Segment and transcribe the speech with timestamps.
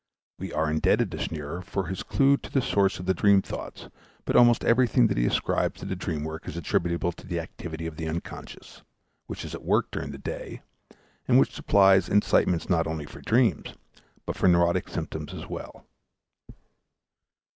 [0.39, 3.87] We are indebted to Scherner for his clew to the source of the dream thoughts,
[4.25, 7.85] but almost everything that he ascribes to the dream work is attributable to the activity
[7.85, 8.81] of the unconscious,
[9.27, 10.63] which is at work during the day,
[11.27, 13.75] and which supplies incitements not only for dreams
[14.25, 15.85] but for neurotic symptoms as well.